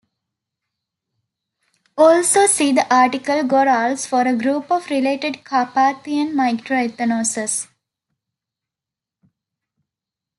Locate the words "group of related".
4.35-5.43